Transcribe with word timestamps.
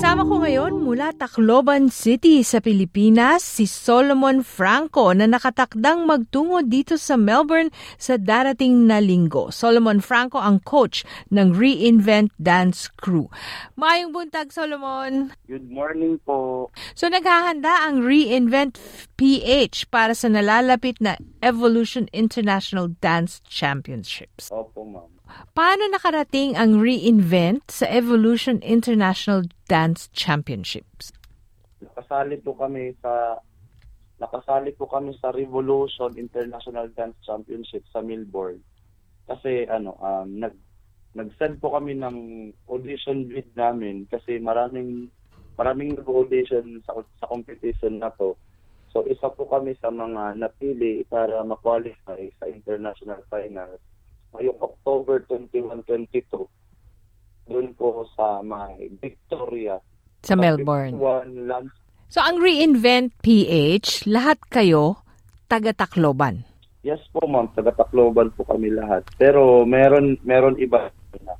Kasama 0.00 0.24
ko 0.24 0.40
ngayon 0.40 0.80
mula 0.80 1.12
Tacloban 1.12 1.92
City 1.92 2.40
sa 2.40 2.64
Pilipinas 2.64 3.44
si 3.44 3.68
Solomon 3.68 4.40
Franco 4.40 5.12
na 5.12 5.28
nakatakdang 5.28 6.08
magtungo 6.08 6.64
dito 6.64 6.96
sa 6.96 7.20
Melbourne 7.20 7.68
sa 8.00 8.16
darating 8.16 8.88
na 8.88 8.96
linggo. 8.96 9.52
Solomon 9.52 10.00
Franco 10.00 10.40
ang 10.40 10.64
coach 10.64 11.04
ng 11.28 11.52
Reinvent 11.52 12.32
Dance 12.40 12.88
Crew. 12.96 13.28
Mayong 13.76 14.16
buntag 14.16 14.48
Solomon. 14.56 15.36
Good 15.44 15.68
morning 15.68 16.16
po. 16.24 16.72
So 16.96 17.12
naghahanda 17.12 17.84
ang 17.84 18.00
Reinvent 18.00 18.80
PH 19.20 19.92
para 19.92 20.16
sa 20.16 20.32
nalalapit 20.32 20.96
na 20.96 21.20
Evolution 21.44 22.08
International 22.08 22.88
Dance 23.04 23.44
Championships. 23.44 24.48
Opo, 24.48 24.80
ma'am. 24.80 25.12
Paano 25.52 25.84
nakarating 25.92 26.56
ang 26.56 26.80
Reinvent 26.80 27.68
sa 27.68 27.84
Evolution 27.92 28.64
International 28.64 29.44
Dance 29.68 30.08
Championships? 30.16 31.12
Nakasali 31.84 32.40
po 32.40 32.56
kami 32.56 32.96
sa 33.04 33.36
nakasali 34.20 34.72
po 34.72 34.88
kami 34.88 35.12
sa 35.20 35.36
Revolution 35.36 36.16
International 36.16 36.88
Dance 36.92 37.20
Championship 37.20 37.84
sa 37.92 38.00
Melbourne. 38.00 38.64
Kasi 39.28 39.68
ano, 39.68 40.00
um, 40.00 40.28
nag 40.40 40.56
nag-send 41.12 41.60
po 41.60 41.76
kami 41.76 41.98
ng 41.98 42.16
audition 42.70 43.26
bid 43.26 43.52
namin 43.52 44.06
kasi 44.08 44.40
maraming 44.40 45.12
maraming 45.60 45.92
nag-audition 45.92 46.80
sa 46.88 46.96
sa 47.20 47.28
competition 47.28 48.00
na 48.00 48.08
to. 48.16 48.32
So 48.90 49.06
isa 49.06 49.30
po 49.30 49.46
kami 49.46 49.78
sa 49.78 49.88
mga 49.94 50.34
napili 50.38 51.06
para 51.06 51.46
ma-qualify 51.46 52.26
sa 52.42 52.44
international 52.50 53.22
finals 53.30 53.78
ngayong 54.34 54.58
October 54.62 55.22
21, 55.26 55.82
22, 55.86 56.46
doon 57.50 57.68
po 57.74 58.06
sa 58.14 58.42
may 58.46 58.86
Victoria. 59.02 59.78
Sa 60.22 60.38
Melbourne. 60.38 60.94
One. 60.94 61.66
So 62.06 62.22
ang 62.22 62.38
Reinvent 62.38 63.14
PH, 63.22 64.06
lahat 64.06 64.38
kayo 64.50 65.02
taga-Tacloban. 65.50 66.46
Yes 66.80 67.02
po 67.12 67.28
ma'am, 67.28 67.52
taga 67.52 67.76
Tacloban 67.76 68.32
po 68.32 68.46
kami 68.48 68.72
lahat. 68.72 69.04
Pero 69.20 69.68
meron 69.68 70.16
meron 70.24 70.56
iba 70.56 70.88
na 71.20 71.36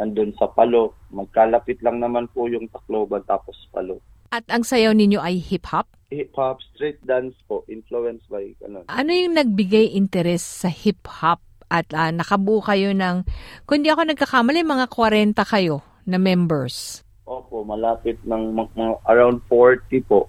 nandun 0.00 0.32
sa 0.40 0.48
Palo. 0.48 0.96
Magkalapit 1.12 1.84
lang 1.84 2.00
naman 2.00 2.24
po 2.32 2.48
yung 2.48 2.64
Tacloban 2.72 3.20
tapos 3.28 3.54
Palo. 3.68 4.00
At 4.32 4.48
ang 4.48 4.64
sayaw 4.64 4.96
ninyo 4.96 5.20
ay 5.20 5.36
hip-hop? 5.42 5.90
Hip-hop, 6.08 6.64
street 6.72 7.02
dance 7.04 7.36
po, 7.44 7.66
influenced 7.68 8.24
by 8.32 8.56
ano. 8.64 8.88
Ano 8.88 9.10
yung 9.12 9.36
nagbigay 9.36 9.92
interest 9.92 10.64
sa 10.64 10.72
hip-hop 10.72 11.44
at 11.70 11.86
uh, 11.94 12.10
nakabuo 12.10 12.64
kayo 12.64 12.90
ng, 12.96 13.22
kung 13.68 13.84
di 13.84 13.92
ako 13.92 14.10
nagkakamali, 14.10 14.66
mga 14.66 14.86
40 14.90 15.38
kayo 15.46 15.82
na 16.08 16.18
members. 16.18 17.06
Opo, 17.30 17.62
malapit 17.62 18.18
ng 18.26 18.54
mga, 18.54 19.06
around 19.06 19.38
40 19.46 20.02
po. 20.10 20.26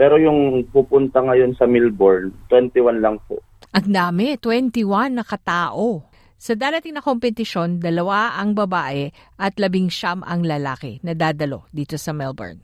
Pero 0.00 0.16
yung 0.16 0.64
pupunta 0.72 1.20
ngayon 1.20 1.58
sa 1.58 1.68
Melbourne, 1.68 2.32
21 2.48 3.04
lang 3.04 3.20
po. 3.28 3.42
Ang 3.76 3.92
dami, 3.92 4.40
21 4.40 5.20
na 5.20 5.24
katao. 5.26 6.08
Sa 6.38 6.54
darating 6.54 6.94
na 6.94 7.02
kompetisyon, 7.02 7.82
dalawa 7.82 8.38
ang 8.38 8.54
babae 8.54 9.10
at 9.36 9.58
labing 9.58 9.90
siyam 9.90 10.22
ang 10.22 10.46
lalaki 10.46 11.02
na 11.02 11.12
dadalo 11.18 11.66
dito 11.74 11.98
sa 11.98 12.14
Melbourne. 12.14 12.62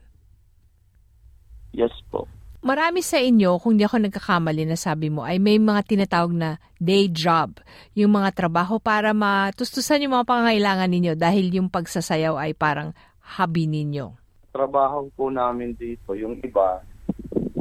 Yes 1.75 1.91
po 2.07 2.23
marami 2.65 3.05
sa 3.05 3.21
inyo, 3.21 3.61
kung 3.61 3.77
di 3.77 3.85
ako 3.85 4.09
nagkakamali 4.09 4.65
na 4.65 4.73
sabi 4.73 5.13
mo, 5.13 5.21
ay 5.21 5.37
may 5.37 5.61
mga 5.61 5.85
tinatawag 5.85 6.33
na 6.33 6.57
day 6.81 7.05
job. 7.13 7.61
Yung 7.93 8.17
mga 8.17 8.33
trabaho 8.33 8.81
para 8.81 9.13
matustusan 9.13 10.01
yung 10.01 10.17
mga 10.17 10.25
pangangailangan 10.25 10.89
ninyo 10.89 11.13
dahil 11.13 11.53
yung 11.53 11.69
pagsasayaw 11.69 12.41
ay 12.41 12.57
parang 12.57 12.97
hobby 13.37 13.69
ninyo. 13.69 14.17
Trabaho 14.49 15.05
po 15.13 15.29
namin 15.29 15.77
dito, 15.77 16.17
yung 16.17 16.41
iba, 16.41 16.81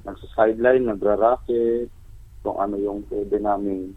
nagsa-sideline, 0.08 0.88
nagra-racket, 0.88 1.92
kung 2.40 2.56
ano 2.56 2.80
yung 2.80 3.04
pwede 3.12 3.36
namin 3.36 3.92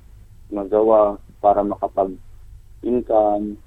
magawa 0.52 1.16
para 1.40 1.62
makapag-income. 1.64 3.58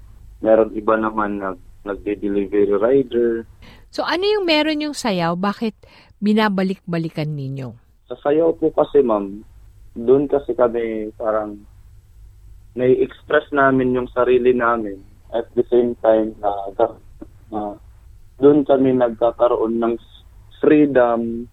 Meron 0.41 0.71
iba 0.73 0.95
naman 0.97 1.39
nag 1.39 1.59
nagde-delivery 1.81 2.77
rider. 2.77 3.45
So 3.89 4.05
ano 4.05 4.21
yung 4.21 4.45
meron 4.45 4.85
yung 4.85 4.93
sayaw? 4.93 5.33
Bakit 5.33 5.73
binabalik-balikan 6.21 7.33
ninyo? 7.33 7.73
Sa 8.05 8.15
sayaw 8.21 8.53
po 8.53 8.69
kasi 8.69 9.01
ma'am, 9.01 9.41
doon 9.97 10.29
kasi 10.29 10.53
kami 10.53 11.09
parang 11.17 11.57
nai-express 12.77 13.51
namin 13.51 13.97
yung 13.97 14.07
sarili 14.13 14.55
namin 14.55 15.01
at 15.35 15.49
the 15.57 15.65
same 15.67 15.97
time 15.99 16.31
na 16.39 16.51
uh, 17.51 17.75
doon 18.39 18.63
kami 18.63 18.95
nagkakaroon 18.95 19.75
ng 19.81 19.95
freedom 20.63 21.49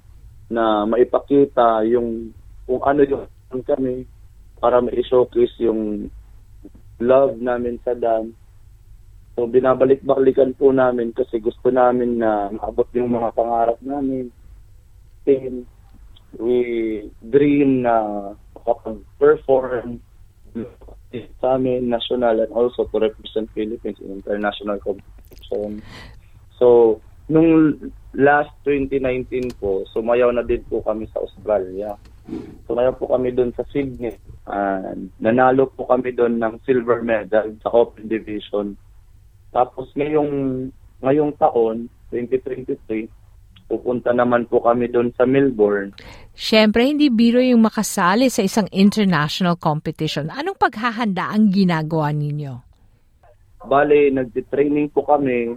na 0.48 0.86
maipakita 0.86 1.82
yung 1.88 2.30
kung 2.68 2.82
ano 2.84 3.02
yung 3.02 3.64
kami 3.64 4.06
para 4.58 4.82
ma-showcase 4.82 5.54
yung 5.62 6.12
love 6.98 7.38
namin 7.38 7.78
sa 7.86 7.94
dance. 7.94 8.34
So 9.38 9.46
binabalik-balikan 9.46 10.58
po 10.58 10.74
namin 10.74 11.14
kasi 11.14 11.38
gusto 11.38 11.70
namin 11.70 12.18
na 12.18 12.50
maabot 12.50 12.90
yung 12.94 13.14
mga 13.14 13.30
pangarap 13.38 13.78
namin 13.86 14.34
natin, 15.28 15.68
we 16.40 16.60
dream 17.20 17.84
na 17.84 18.32
makapag-perform 18.56 20.00
sa 21.40 21.60
amin 21.60 21.92
national 21.92 22.40
and 22.40 22.52
also 22.56 22.88
to 22.88 22.96
represent 22.96 23.52
Philippines 23.52 24.00
in 24.00 24.24
international 24.24 24.80
competition. 24.80 25.84
So, 26.56 26.98
nung 27.28 27.76
last 28.16 28.50
2019 28.64 29.60
po, 29.60 29.84
sumayaw 29.92 30.32
na 30.32 30.42
din 30.42 30.64
po 30.66 30.80
kami 30.80 31.04
sa 31.12 31.20
Australia. 31.20 32.00
Sumayaw 32.68 32.94
po 33.00 33.08
kami 33.08 33.32
doon 33.32 33.52
sa 33.56 33.64
Sydney. 33.72 34.12
And 34.48 35.08
nanalo 35.20 35.72
po 35.72 35.88
kami 35.88 36.12
doon 36.12 36.36
ng 36.36 36.60
silver 36.68 37.00
medal 37.00 37.56
sa 37.64 37.72
Open 37.72 38.08
Division. 38.08 38.76
Tapos 39.48 39.88
ngayong 39.96 40.30
ngayong 41.00 41.32
taon, 41.40 41.88
2023, 42.12 43.08
pupunta 43.68 44.12
naman 44.12 44.48
po 44.48 44.64
kami 44.64 44.88
doon 44.88 45.12
sa 45.16 45.28
Melbourne. 45.28 45.92
Siyempre, 46.32 46.88
hindi 46.88 47.12
biro 47.12 47.40
yung 47.40 47.64
makasali 47.64 48.32
sa 48.32 48.44
isang 48.44 48.68
international 48.72 49.60
competition. 49.60 50.32
Anong 50.32 50.56
paghahanda 50.56 51.32
ang 51.32 51.52
ginagawa 51.52 52.12
ninyo? 52.12 52.54
Bale, 53.68 54.08
nagtitraining 54.14 54.88
po 54.94 55.04
kami 55.04 55.56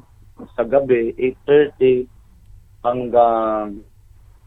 sa 0.57 0.65
gabi, 0.65 1.13
8.30 1.47 2.81
hanggang 2.81 3.85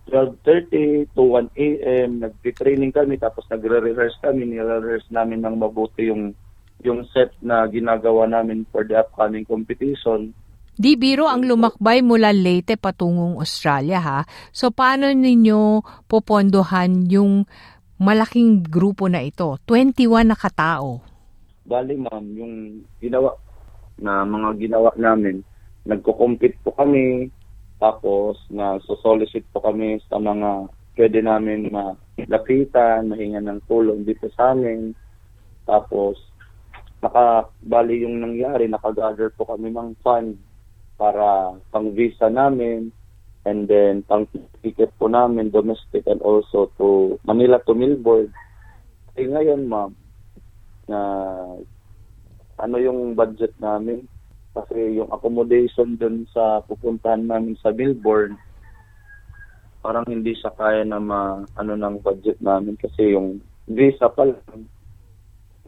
12.30 0.09 1.17
to 1.17 1.23
1 1.23 1.57
a.m. 1.57 2.21
Nagtitraining 2.21 2.93
kami 2.93 3.17
tapos 3.17 3.49
nagre-rehearse 3.49 4.21
kami. 4.21 4.45
Nire-rehearse 4.53 5.09
namin 5.09 5.41
ng 5.41 5.57
mabuti 5.57 6.13
yung 6.13 6.37
yung 6.85 7.01
set 7.17 7.33
na 7.41 7.65
ginagawa 7.65 8.29
namin 8.29 8.69
for 8.69 8.85
the 8.85 8.93
upcoming 8.93 9.49
competition. 9.49 10.37
Di 10.75 10.99
biro 10.99 11.31
ang 11.31 11.47
lumakbay 11.47 12.03
mula 12.03 12.35
Leyte 12.35 12.77
patungong 12.77 13.41
Australia 13.41 14.03
ha. 14.03 14.21
So 14.51 14.75
paano 14.75 15.09
ninyo 15.09 15.81
popondohan 16.11 17.09
yung 17.09 17.47
malaking 18.03 18.67
grupo 18.67 19.07
na 19.07 19.23
ito? 19.23 19.57
21 19.65 20.29
na 20.29 20.37
katao. 20.37 21.01
Bali 21.65 21.97
ma'am, 21.97 22.27
yung 22.37 22.55
ginawa 23.01 23.33
na 23.97 24.27
mga 24.27 24.51
ginawa 24.59 24.91
namin, 24.99 25.41
nagko-compete 25.87 26.59
po 26.67 26.75
kami, 26.75 27.31
tapos 27.79 28.39
na 28.51 28.79
solicit 28.83 29.43
po 29.51 29.61
kami 29.61 29.99
sa 30.07 30.19
mga 30.19 30.71
pwede 30.95 31.19
namin 31.21 31.75
malapitan, 31.75 33.11
mahinga 33.11 33.43
ng 33.43 33.61
tulong 33.67 34.07
dito 34.07 34.31
sa 34.39 34.55
amin. 34.55 34.95
Tapos, 35.67 36.15
naka, 37.03 37.51
bali 37.67 38.07
yung 38.07 38.23
nangyari, 38.23 38.71
nakagather 38.71 39.35
po 39.35 39.45
kami 39.49 39.75
ng 39.75 39.99
fund 40.07 40.39
para 40.95 41.59
pang 41.75 41.91
visa 41.91 42.31
namin 42.31 42.95
and 43.45 43.67
then 43.67 44.07
pang 44.07 44.25
ticket 44.63 44.89
po 44.97 45.11
namin 45.11 45.51
domestic 45.51 46.07
and 46.07 46.23
also 46.23 46.71
to 46.79 47.19
Manila 47.27 47.59
to 47.67 47.75
Melbourne. 47.75 48.31
Eh 49.19 49.27
ngayon 49.27 49.67
ma'am, 49.67 49.93
na 50.87 50.99
ano 52.57 52.77
yung 52.79 53.19
budget 53.19 53.53
namin 53.59 54.07
kasi 54.55 55.03
yung 55.03 55.11
accommodation 55.11 55.99
dun 55.99 56.31
sa 56.31 56.63
pupuntahan 56.63 57.27
namin 57.27 57.59
sa 57.59 57.75
Melbourne 57.75 58.39
parang 59.85 60.09
hindi 60.09 60.33
siya 60.33 60.55
kaya 60.57 60.81
na 60.87 60.97
ma, 60.97 61.45
ano 61.61 61.73
ng 61.77 62.01
budget 62.01 62.41
namin 62.41 62.79
kasi 62.81 63.13
yung 63.13 63.43
visa 63.69 64.09
pa 64.09 64.25
lang 64.31 64.65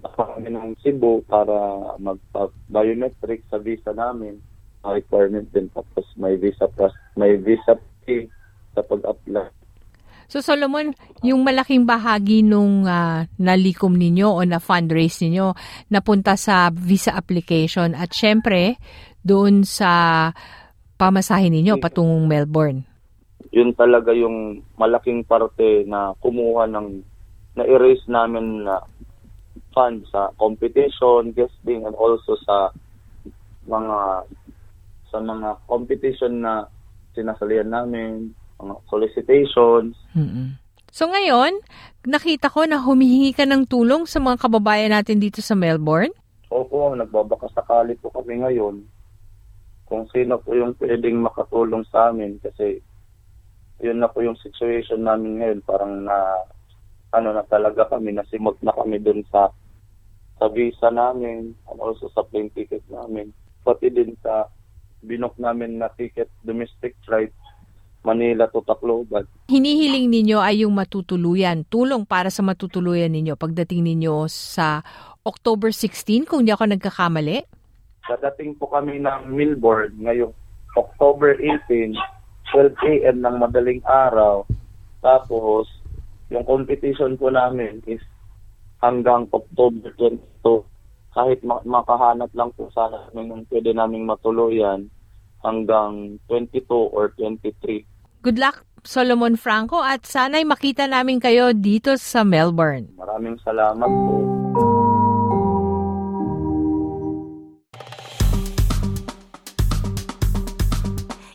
kami 0.06 0.48
ng 0.54 0.78
Cebu 0.80 1.26
para 1.26 1.52
mag-biometric 1.98 3.42
sa 3.50 3.58
visa 3.58 3.90
namin 3.92 4.38
requirement 4.86 5.50
din 5.50 5.66
tapos 5.74 6.06
may 6.14 6.38
visa 6.38 6.70
plus 6.70 6.94
may 7.18 7.34
visa 7.42 7.74
50 8.06 8.30
sa 8.76 8.86
pag-apply. 8.86 9.55
So 10.26 10.42
Solomon, 10.42 10.90
yung 11.22 11.46
malaking 11.46 11.86
bahagi 11.86 12.42
nung 12.42 12.82
ah, 12.86 13.30
nalikom 13.38 13.94
ninyo 13.94 14.26
o 14.26 14.42
na 14.42 14.58
fundraise 14.58 15.22
ninyo 15.22 15.54
napunta 15.90 16.34
sa 16.34 16.74
visa 16.74 17.14
application 17.14 17.94
at 17.94 18.10
syempre 18.10 18.78
doon 19.22 19.62
sa 19.62 20.30
pamasahin 20.98 21.54
ninyo 21.54 21.78
patungong 21.78 22.26
Melbourne. 22.26 22.82
Yun 23.54 23.70
talaga 23.78 24.10
yung 24.10 24.66
malaking 24.74 25.22
parte 25.22 25.86
na 25.86 26.12
kumuha 26.18 26.66
ng 26.66 26.86
na-erase 27.56 28.04
namin 28.10 28.66
na 28.66 28.82
fund 29.72 30.04
sa 30.12 30.32
competition, 30.36 31.32
guesting, 31.36 31.84
and 31.84 31.96
also 31.96 32.36
sa 32.44 32.72
mga 33.68 34.28
sa 35.08 35.18
mga 35.20 35.48
competition 35.68 36.42
na 36.44 36.68
sinasalihan 37.16 37.68
namin, 37.68 38.32
mga 38.60 38.74
solicitations. 38.88 39.96
mm 40.16 40.62
So 40.96 41.12
ngayon, 41.12 41.60
nakita 42.08 42.48
ko 42.48 42.64
na 42.64 42.80
humihingi 42.80 43.36
ka 43.36 43.44
ng 43.44 43.68
tulong 43.68 44.08
sa 44.08 44.16
mga 44.16 44.40
kababayan 44.48 44.96
natin 44.96 45.20
dito 45.20 45.44
sa 45.44 45.52
Melbourne. 45.52 46.08
Opo, 46.48 46.96
nagbabaka 46.96 47.52
sakali 47.52 48.00
po 48.00 48.08
kami 48.08 48.40
ngayon 48.40 48.80
kung 49.86 50.08
sino 50.10 50.42
po 50.42 50.56
yung 50.56 50.74
pwedeng 50.82 51.22
makatulong 51.22 51.86
sa 51.92 52.10
amin 52.10 52.42
kasi 52.42 52.82
yun 53.78 54.02
na 54.02 54.10
po 54.10 54.24
yung 54.24 54.40
situation 54.40 55.04
namin 55.06 55.38
ngayon. 55.38 55.60
Parang 55.62 55.94
na 56.02 56.48
ano 57.14 57.32
na 57.32 57.46
talaga 57.46 57.86
kami, 57.86 58.12
nasimot 58.12 58.58
na 58.60 58.74
kami 58.74 58.98
dun 58.98 59.22
sa 59.30 59.52
sa 60.36 60.52
visa 60.52 60.92
namin 60.92 61.54
and 61.54 61.78
also 61.80 62.10
sa 62.12 62.26
plane 62.26 62.50
ticket 62.52 62.84
namin. 62.90 63.32
Pati 63.62 63.88
din 63.88 64.16
sa 64.20 64.50
binok 65.06 65.38
namin 65.38 65.80
na 65.80 65.88
ticket 65.94 66.28
domestic 66.42 66.98
flight 67.06 67.32
Manila 68.06 68.46
to 68.46 68.62
Tacloban. 68.62 69.26
Hinihiling 69.50 70.06
ninyo 70.06 70.38
ay 70.38 70.62
yung 70.62 70.78
matutuluyan, 70.78 71.66
tulong 71.66 72.06
para 72.06 72.30
sa 72.30 72.46
matutuluyan 72.46 73.10
ninyo 73.10 73.34
pagdating 73.34 73.82
ninyo 73.82 74.30
sa 74.30 74.86
October 75.26 75.74
16 75.74 76.30
kung 76.30 76.46
di 76.46 76.54
ako 76.54 76.70
nagkakamali. 76.70 77.42
Dadating 78.06 78.54
po 78.54 78.70
kami 78.70 79.02
ng 79.02 79.26
Melbourne 79.26 79.98
ngayong 79.98 80.30
October 80.78 81.34
18, 81.42 81.98
12 82.54 82.78
a.m. 82.94 83.16
ng 83.26 83.36
madaling 83.42 83.82
araw. 83.82 84.46
Tapos, 85.02 85.66
yung 86.30 86.46
competition 86.46 87.18
po 87.18 87.34
namin 87.34 87.82
is 87.90 87.98
hanggang 88.78 89.26
October 89.34 89.90
22. 89.98 90.62
Kahit 91.10 91.40
ma- 91.42 91.64
makahanap 91.66 92.30
lang 92.36 92.54
po 92.54 92.70
sana 92.70 93.10
ng 93.10 93.48
pwede 93.50 93.74
naming 93.74 94.06
matuluyan 94.06 94.86
hanggang 95.40 96.20
22 96.28 96.66
or 96.70 97.10
23. 97.18 97.82
Good 98.26 98.42
luck, 98.42 98.66
Solomon 98.82 99.38
Franco, 99.38 99.78
at 99.86 100.02
sana'y 100.02 100.42
makita 100.42 100.90
namin 100.90 101.22
kayo 101.22 101.54
dito 101.54 101.94
sa 101.94 102.26
Melbourne. 102.26 102.90
Maraming 102.98 103.38
salamat 103.38 103.86
po. 103.86 104.14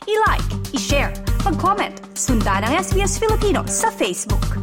I-like, 0.04 0.48
i-share, 0.76 1.16
mag-comment, 1.48 1.96
sundan 2.12 2.60
ang 2.60 2.76
SBS 2.76 3.16
Filipino 3.16 3.64
sa 3.64 3.88
Facebook. 3.88 4.61